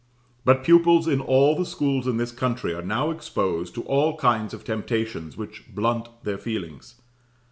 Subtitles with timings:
[0.43, 4.51] But pupils in all the schools in this country are now exposed to all kinds
[4.51, 6.95] of temptations which blunt their feelings.